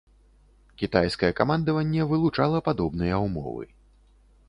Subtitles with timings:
[0.81, 3.73] Кітайскае камандаванне вылучала падобныя ўмовы.